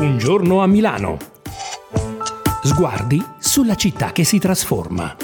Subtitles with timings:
[0.00, 1.16] Un giorno a Milano.
[2.62, 5.16] Sguardi sulla città che si trasforma.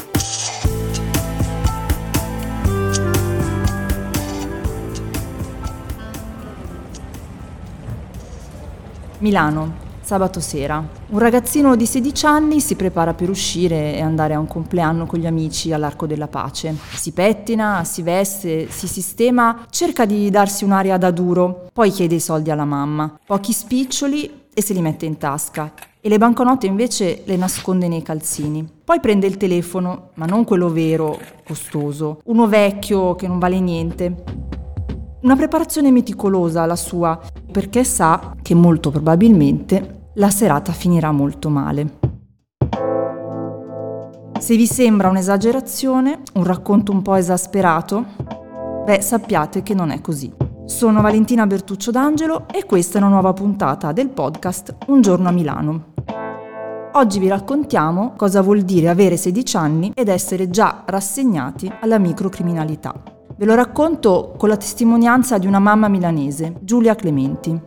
[9.19, 10.85] Milano, sabato sera.
[11.07, 15.21] Un ragazzino di 16 anni si prepara per uscire e andare a un compleanno con
[15.21, 16.77] gli amici all'Arco della Pace.
[16.95, 22.21] Si pettina, si veste, si sistema, cerca di darsi un'aria da duro, poi chiede i
[22.21, 23.21] soldi alla mamma.
[23.25, 25.73] Pochi spiccioli e se li mette in tasca.
[26.01, 28.67] E le banconote invece le nasconde nei calzini.
[28.85, 34.23] Poi prende il telefono, ma non quello vero, costoso, uno vecchio che non vale niente.
[35.23, 41.99] Una preparazione meticolosa la sua, perché sa che molto probabilmente la serata finirà molto male.
[44.39, 48.05] Se vi sembra un'esagerazione, un racconto un po' esasperato,
[48.85, 50.44] beh sappiate che non è così.
[50.67, 55.31] Sono Valentina Bertuccio d'Angelo e questa è una nuova puntata del podcast Un giorno a
[55.31, 55.93] Milano.
[56.95, 62.95] Oggi vi raccontiamo cosa vuol dire avere 16 anni ed essere già rassegnati alla microcriminalità.
[63.37, 67.61] Ve lo racconto con la testimonianza di una mamma milanese, Giulia Clementi.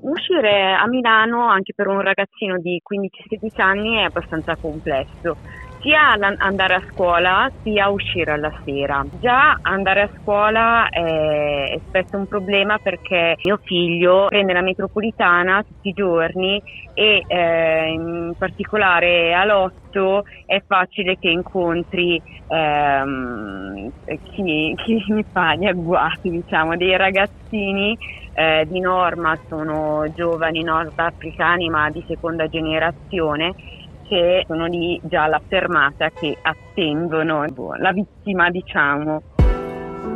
[0.00, 5.36] Uscire a Milano anche per un ragazzino di 15-16 anni è abbastanza complesso
[5.82, 9.04] sia andare a scuola sia uscire alla sera.
[9.10, 15.88] Già andare a scuola è, spesso un problema perché mio figlio prende la metropolitana tutti
[15.88, 16.62] i giorni
[16.94, 25.66] e eh, in particolare all'otto è facile che incontri ehm, chi, chi mi fa gli
[25.66, 27.96] agguati, diciamo, dei ragazzini
[28.34, 33.52] eh, di norma sono giovani nordafricani ma di seconda generazione
[34.02, 37.44] che sono lì già alla fermata che attendono
[37.78, 39.22] la vittima, diciamo.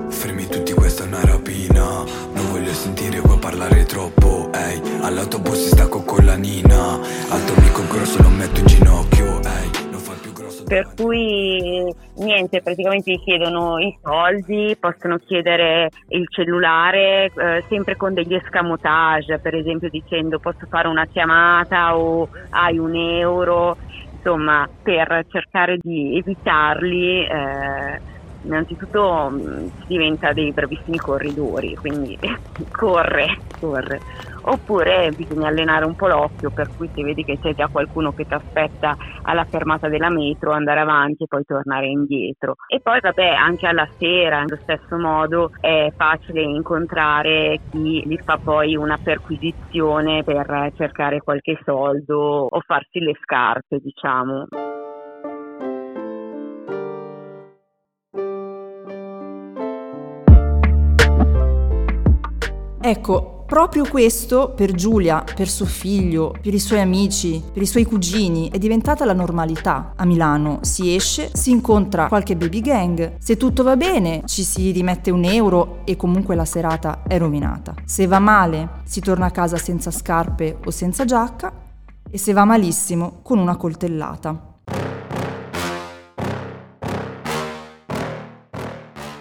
[0.09, 2.05] Fermi tutti, questa è una rapina.
[2.33, 4.51] Non voglio sentire qua parlare troppo.
[4.53, 6.95] Ehi, all'autobus si stacco con la nina.
[7.29, 9.41] Alto mico grosso lo metto in ginocchio.
[9.43, 9.77] Ehi
[10.67, 11.95] per cui
[12.27, 19.39] niente, praticamente gli chiedono i soldi, possono chiedere il cellulare, eh, sempre con degli escamotage,
[19.39, 23.77] per esempio dicendo posso fare una chiamata o hai un euro,
[24.11, 27.25] insomma per cercare di evitarli.
[27.25, 28.01] Eh,
[28.47, 32.17] innanzitutto mm, si diventa dei bravissimi corridori, quindi
[32.71, 34.01] corre, corre.
[34.49, 38.25] Oppure bisogna allenare un po' l'occhio, per cui se vedi che c'è già qualcuno che
[38.25, 42.55] ti aspetta alla fermata della metro, andare avanti e poi tornare indietro.
[42.69, 48.39] E poi vabbè, anche alla sera, allo stesso modo, è facile incontrare chi gli fa
[48.41, 54.47] poi una perquisizione per cercare qualche soldo o farsi le scarpe, diciamo.
[62.89, 67.85] Ecco, proprio questo per Giulia, per suo figlio, per i suoi amici, per i suoi
[67.85, 69.95] cugini è diventata la normalità.
[69.97, 74.71] A Milano si esce, si incontra qualche baby gang, se tutto va bene ci si
[74.71, 77.75] rimette un euro e comunque la serata è rovinata.
[77.85, 81.53] Se va male si torna a casa senza scarpe o senza giacca
[82.09, 84.61] e se va malissimo con una coltellata.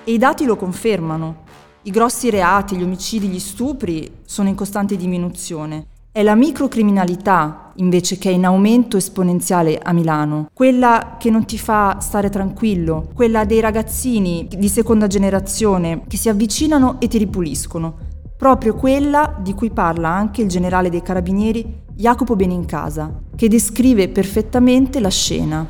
[0.03, 1.44] E i dati lo confermano.
[1.87, 5.85] I grossi reati, gli omicidi, gli stupri sono in costante diminuzione.
[6.11, 11.59] È la microcriminalità invece che è in aumento esponenziale a Milano, quella che non ti
[11.59, 17.97] fa stare tranquillo, quella dei ragazzini di seconda generazione che si avvicinano e ti ripuliscono,
[18.35, 24.99] proprio quella di cui parla anche il generale dei carabinieri Jacopo Benincasa, che descrive perfettamente
[24.99, 25.67] la scena.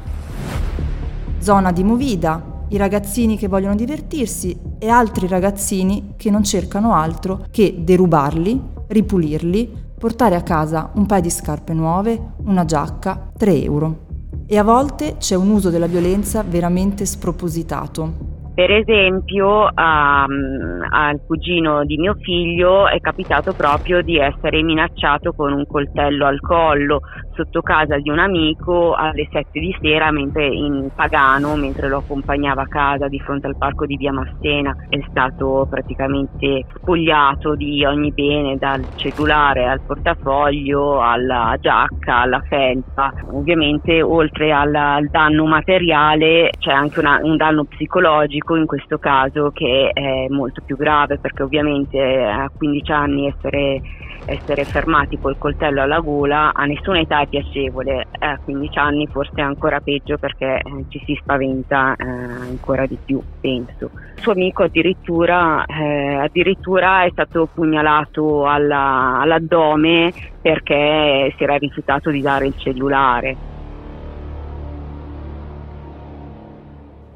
[1.39, 7.45] Zona di movida, i ragazzini che vogliono divertirsi e altri ragazzini che non cercano altro
[7.51, 13.99] che derubarli, ripulirli, portare a casa un paio di scarpe nuove, una giacca, 3 euro.
[14.47, 18.34] E a volte c'è un uso della violenza veramente spropositato.
[18.55, 25.51] Per esempio um, al cugino di mio figlio è capitato proprio di essere minacciato con
[25.51, 27.01] un coltello al collo
[27.33, 32.61] sotto casa di un amico alle 7 di sera mentre in Pagano, mentre lo accompagnava
[32.61, 34.73] a casa di fronte al parco di Via Massena.
[34.87, 43.11] È stato praticamente spogliato di ogni bene, dal cellulare al portafoglio, alla giacca, alla felpa.
[43.33, 48.99] Ovviamente oltre al, al danno materiale c'è anche una, un danno psicologico psicologico in questo
[48.99, 53.81] caso che è molto più grave perché ovviamente a 15 anni essere
[54.27, 59.33] essere fermati col coltello alla gola a nessuna età è piacevole, a 15 anni forse
[59.35, 63.91] è ancora peggio perché eh, ci si spaventa eh, ancora di più, penso.
[64.15, 70.11] Suo amico addirittura, eh, addirittura è stato pugnalato alla, all'addome
[70.41, 73.37] perché si era rifiutato di dare il cellulare.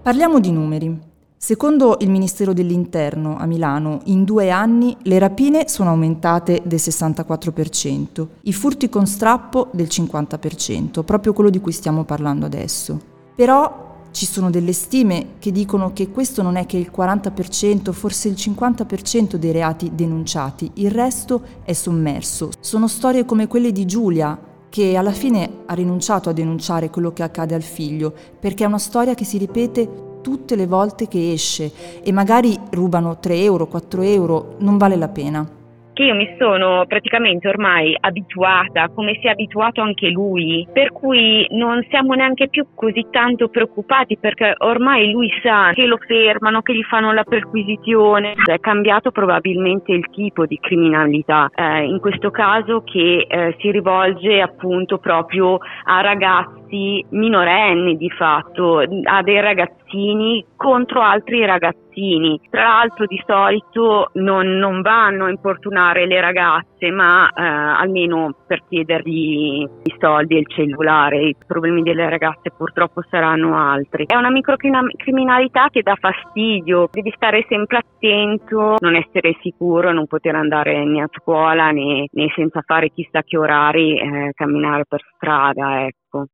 [0.04, 1.09] Parliamo di numeri.
[1.42, 8.28] Secondo il Ministero dell'Interno a Milano, in due anni le rapine sono aumentate del 64%,
[8.42, 13.00] i furti con strappo del 50%, proprio quello di cui stiamo parlando adesso.
[13.34, 18.28] Però ci sono delle stime che dicono che questo non è che il 40%, forse
[18.28, 22.50] il 50% dei reati denunciati, il resto è sommerso.
[22.60, 24.38] Sono storie come quelle di Giulia,
[24.68, 28.78] che alla fine ha rinunciato a denunciare quello che accade al figlio, perché è una
[28.78, 31.72] storia che si ripete tutte le volte che esce
[32.02, 35.58] e magari rubano 3 euro, 4 euro, non vale la pena
[36.00, 41.46] che io mi sono praticamente ormai abituata, come si è abituato anche lui, per cui
[41.50, 46.74] non siamo neanche più così tanto preoccupati perché ormai lui sa che lo fermano, che
[46.74, 48.36] gli fanno la perquisizione.
[48.46, 54.40] È cambiato probabilmente il tipo di criminalità, eh, in questo caso che eh, si rivolge
[54.40, 62.40] appunto proprio a ragazzi minorenni di fatto, a dei ragazzini contro altri ragazzini ragazzini.
[62.50, 68.64] Tra l'altro di solito non, non vanno a importunare le ragazze, ma eh, almeno per
[68.68, 71.22] chiedergli i soldi e il cellulare.
[71.22, 74.06] I problemi delle ragazze purtroppo saranno altri.
[74.06, 80.36] È una microcriminalità che dà fastidio, devi stare sempre attento, non essere sicuro, non poter
[80.36, 85.86] andare né a scuola né, né senza fare chissà che orari eh, camminare per strada.
[85.86, 86.26] Ecco.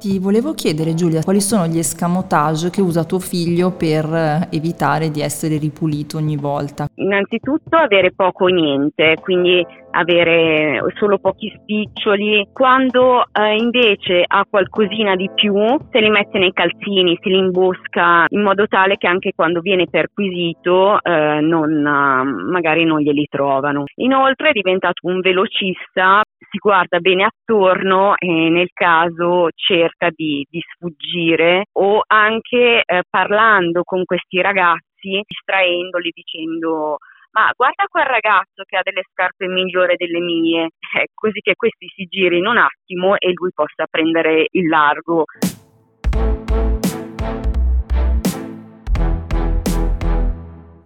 [0.00, 5.10] Ti volevo chiedere Giulia, quali sono gli escamotage che usa tuo figlio per eh, evitare
[5.10, 6.86] di essere ripulito ogni volta?
[6.94, 12.48] Innanzitutto avere poco o niente, quindi avere solo pochi spiccioli.
[12.50, 15.54] Quando eh, invece ha qualcosina di più,
[15.90, 19.86] se li mette nei calzini, se li imbosca in modo tale che anche quando viene
[19.86, 21.82] perquisito eh, non,
[22.50, 23.84] magari non glieli trovano.
[23.96, 30.60] Inoltre è diventato un velocista si guarda bene attorno e nel caso cerca di, di
[30.60, 36.98] sfuggire o anche eh, parlando con questi ragazzi, distraendoli dicendo
[37.32, 40.64] ma guarda quel ragazzo che ha delle scarpe migliori delle mie,
[40.98, 45.26] eh, così che questi si girino un attimo e lui possa prendere il largo.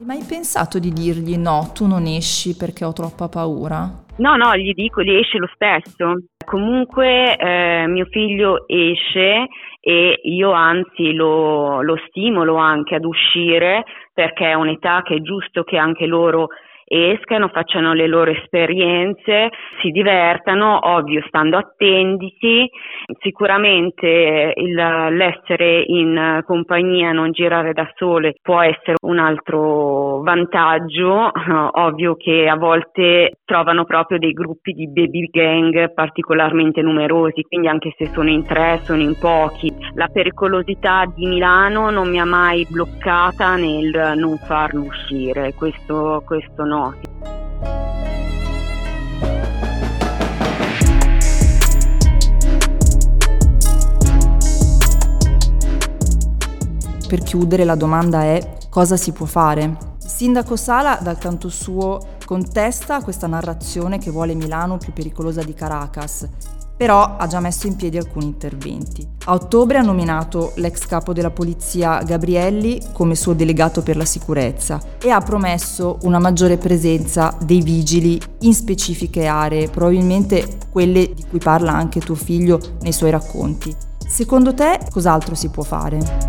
[0.07, 4.04] Hai pensato di dirgli no, tu non esci perché ho troppa paura?
[4.17, 6.15] No, no, gli dico, gli esce lo stesso.
[6.45, 9.49] Comunque eh, mio figlio esce
[9.81, 15.65] e io anzi lo, lo stimolo anche ad uscire perché è un'età che è giusto
[15.65, 16.49] che anche loro
[16.87, 19.51] escano, facciano le loro esperienze,
[19.81, 22.69] si divertano, ovvio stando attenti,
[23.21, 31.31] sicuramente il, l'essere in compagnia, non girare da sole può essere un altro vantaggio,
[31.73, 37.95] ovvio che a volte trovano proprio dei gruppi di baby gang particolarmente numerosi, quindi anche
[37.97, 39.73] se sono in tre, sono in pochi.
[39.95, 46.65] La pericolosità di Milano non mi ha mai bloccata nel non farlo uscire, questo, questo
[46.65, 47.13] no noti.
[57.07, 59.77] Per chiudere la domanda è cosa si può fare?
[59.99, 66.27] Sindaco Sala dal canto suo contesta questa narrazione che vuole Milano più pericolosa di Caracas
[66.77, 69.07] però ha già messo in piedi alcuni interventi.
[69.27, 74.81] A ottobre ha nominato l'ex capo della polizia Gabrielli come suo delegato per la sicurezza
[75.01, 81.39] e ha promesso una maggiore presenza dei vigili in specifiche aree, probabilmente quelle di cui
[81.39, 83.75] parla anche tuo figlio nei suoi racconti.
[84.07, 86.24] Secondo te cos'altro si può fare?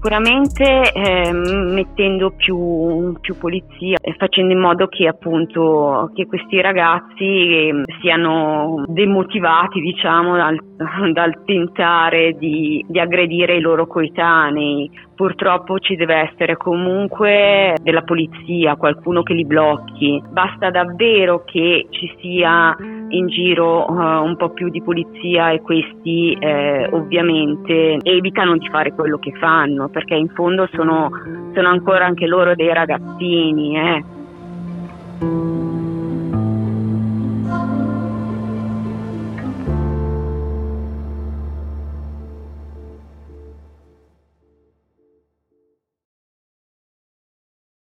[0.00, 7.24] Sicuramente eh, mettendo più, più, polizia e facendo in modo che appunto che questi ragazzi
[7.24, 10.56] eh, siano demotivati diciamo dal,
[11.12, 14.88] dal tentare di, di, aggredire i loro coetanei.
[15.16, 20.22] Purtroppo ci deve essere comunque della polizia, qualcuno che li blocchi.
[20.30, 22.76] Basta davvero che ci sia
[23.08, 28.92] in giro uh, un po' più di polizia e questi eh, ovviamente evitano di fare
[28.92, 29.32] quello che
[29.88, 31.10] perché in fondo sono,
[31.54, 33.76] sono ancora anche loro dei ragazzini.
[33.76, 34.04] Eh.